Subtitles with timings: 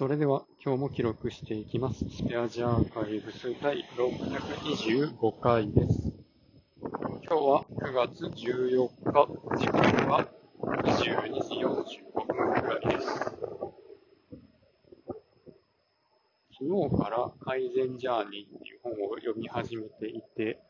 [0.00, 2.06] それでは今日も記録していきます。
[2.08, 6.14] スペアジャーカイブス第625回です。
[6.80, 9.28] 今日は9月14日、
[9.58, 10.26] 時間は
[10.84, 13.08] 22時45分くらいです。
[16.58, 20.62] 昨日から改善ジャーニーっていう本を読み始めていて、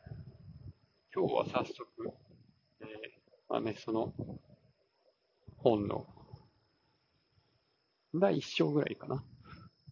[1.15, 1.87] 今日は早速、
[2.81, 2.87] えー
[3.47, 4.13] まあね、その
[5.55, 6.05] 本の
[8.13, 9.23] 第1章ぐらいかな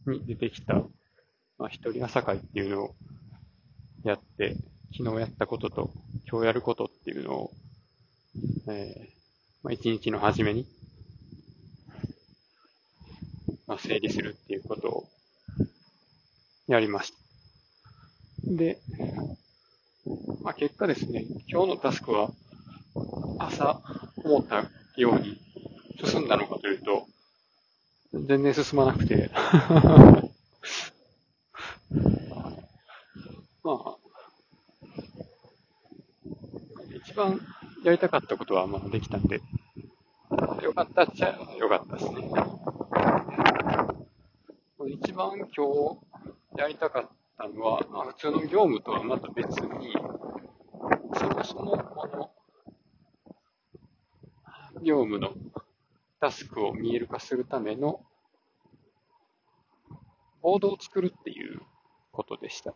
[0.06, 0.74] に出てきた、
[1.58, 2.96] まあ、一人朝会っていうのを
[4.04, 4.56] やって、
[4.98, 5.92] 昨日やったことと
[6.30, 7.52] 今日やることっていうのを、
[8.68, 9.20] えー
[9.64, 10.66] まあ、一日の初めに、
[13.68, 15.10] まあ、整理するっていうことを
[16.68, 17.18] やりました。
[18.44, 18.80] で、
[20.42, 22.32] まあ、結果ですね、今日のタスクは
[23.38, 23.82] 朝
[24.24, 25.40] 思ったように
[26.04, 27.08] 進んだのかというと、
[28.14, 29.30] 全然進まなくて。
[33.64, 33.98] まあ、
[36.96, 37.40] 一番
[37.84, 39.42] やりたかったことはまあできたんで、
[40.62, 42.32] よかったっちゃよかったですね。
[44.88, 45.98] 一番今日
[46.58, 49.94] やりたかったのは、まあ、普通の業務とはまた別に、
[51.14, 52.32] そもそもこの
[54.82, 55.34] 業務の
[56.20, 58.02] タスクを見える化するための
[60.42, 61.62] ボードを作るっていう
[62.12, 62.74] ことでした。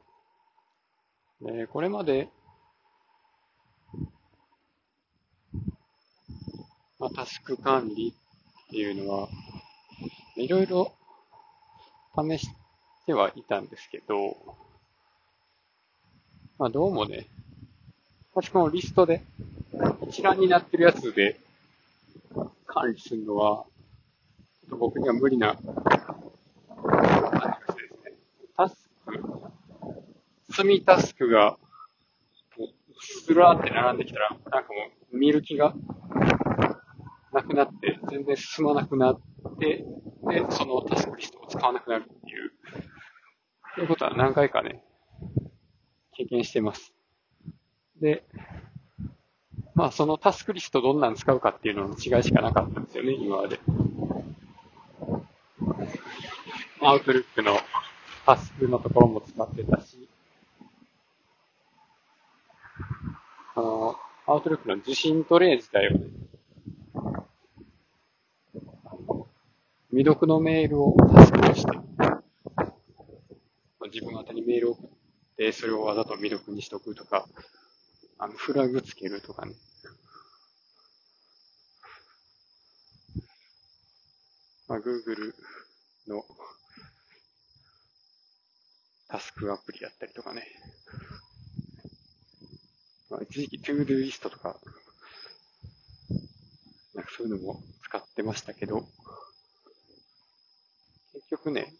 [1.42, 2.30] でこれまで、
[7.00, 8.14] まあ、タスク管理
[8.68, 9.28] っていうのは、
[10.38, 10.94] いろいろ
[12.16, 12.50] 試し
[13.06, 14.38] てはいたんですけど、
[16.58, 17.28] まあどうもね、
[18.34, 19.22] 私このリストで
[20.08, 21.40] 一覧になってるやつで
[22.74, 23.66] 管理するのは、
[24.72, 28.18] 僕には無理な感じがしてですね。
[28.58, 29.22] タスク、
[30.52, 31.58] 積みタスクが、
[32.58, 34.66] もうスラーって並んできたら、なんかも
[35.12, 35.76] う見る気が
[37.32, 39.22] なくなって、全然進まなくなっ
[39.60, 39.86] て、
[40.28, 42.52] で、そのタスクリストを使わなくなるっていう、
[43.76, 44.84] そういうことは何回かね、
[46.14, 46.92] 経験してます。
[48.02, 48.26] で、
[49.84, 53.60] まあそのタスクリストどんなん使うかっていうのの違いしかなかったんですよね、今まで。
[56.80, 57.58] アウトルックの
[58.26, 60.08] タスクのところも使ってたし、
[63.56, 66.06] あの、アウトルックの受信トレイ自体をね、
[69.90, 71.78] 未読のメールをタスクとして、
[73.92, 74.90] 自分宛にメールを送っ
[75.36, 77.28] て、それをわざと未読にしとくとか、
[78.18, 79.52] あの、フラグつけるとかね。
[84.74, 85.36] まあ、Google
[86.08, 86.24] の
[89.08, 90.48] タスクアプリやったりとかね。
[93.12, 94.60] まあ、一時期 To-Do リストとか、
[96.96, 98.88] なんかそういうのも使ってましたけど、
[101.14, 101.72] 結局ね、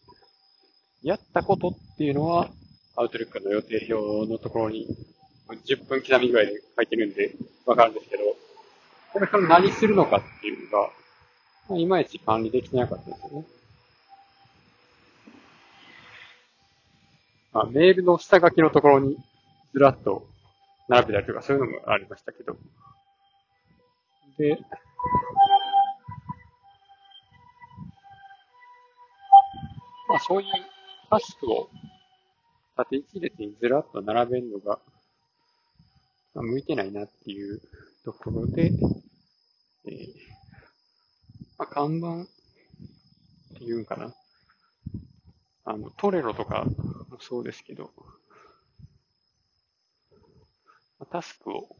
[1.02, 2.48] やったことっていうのは、
[2.94, 4.86] アウトルックの予定表のところに
[5.48, 7.34] 10分刻みぐらいで書いてるんで
[7.66, 8.22] わかるんですけど、
[9.12, 10.90] これから何するのかっていうのが、
[11.68, 13.46] まあいまいち管理できてなかったんですよね。
[17.52, 19.16] まあ、メールの下書きのところに
[19.72, 20.26] ずらっと
[20.88, 22.56] 並べたりとかそういうのもありましたけど。
[24.38, 24.58] で、
[30.08, 30.48] まあそういう
[31.08, 31.70] タスクを
[32.76, 34.80] 縦一列にずらっと並べるのが、
[36.34, 37.60] 向いてないなっていう
[38.04, 38.72] ところで、
[41.64, 42.26] あ、看板っ
[43.56, 44.14] ていうんかな。
[45.64, 46.66] あの、トレロとか
[47.10, 47.90] もそうですけど、
[51.10, 51.76] タスクを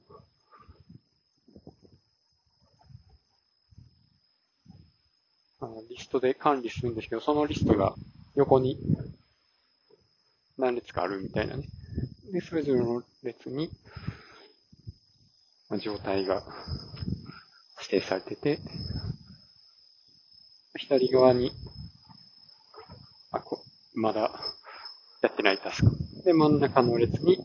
[5.60, 7.96] あのリストで管理するんですけど、そのリストが
[8.36, 8.78] 横に
[10.58, 11.68] 何列かあるみたいなね。
[12.32, 13.70] で、それぞれの列に、
[15.68, 16.42] まあ状態が
[17.78, 18.60] 指定されてて、
[20.86, 21.50] 左側に、
[23.32, 23.64] あこ
[23.94, 24.30] まだ
[25.22, 25.96] やってないタスク。
[26.24, 27.38] で、真ん中の列に、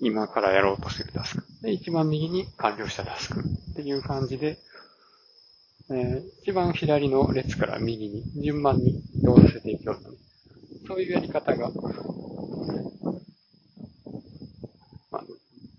[0.00, 1.44] 今からやろうとするタスク。
[1.60, 3.40] で、一番右に完了したタスク。
[3.72, 4.58] っていう感じで、
[5.90, 10.16] えー一番左の列から右に順番に移動させていくようなね、
[10.86, 11.70] そういうやり方が、
[15.12, 15.20] あ、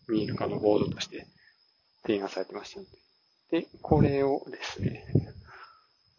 [0.08, 1.26] 見える化のボードとして
[2.04, 2.86] 提案されてましたの
[3.52, 3.62] で。
[3.62, 5.04] で、これをですね、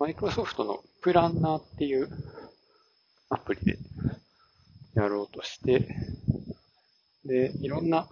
[0.00, 2.08] マイクロソフトのプランナーっていう
[3.28, 3.78] アプリで
[4.94, 5.94] やろうとして、
[7.26, 8.08] で、いろんな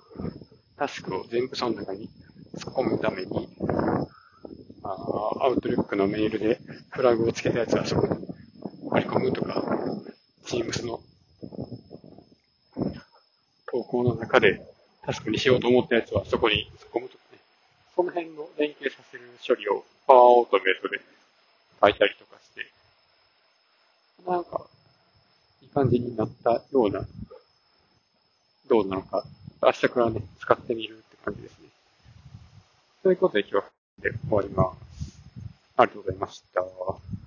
[0.76, 2.10] タスクを全部その中に
[2.58, 3.48] 突っ込むために、
[4.84, 8.28] あアウトルックのメールでフラグをつけたやつはそこに
[8.90, 9.64] 割り込むとか、
[10.44, 11.00] Teams の
[13.72, 14.60] 投稿の中で
[15.06, 17.38] タスクにしようと思ったやつはそこに突っ込むとかね。
[17.96, 21.00] その辺の連携させる処理をパワーオートメートで
[21.80, 22.66] 書いたりとかして、
[24.26, 24.66] なんか、
[25.62, 27.06] いい感じになったような、
[28.68, 29.24] どうなのか、
[29.62, 31.68] 明日からね、使ってみるって感じですね。
[33.02, 33.64] ということで今日は
[34.28, 35.20] 終わります。
[35.76, 37.17] ありがとうございました。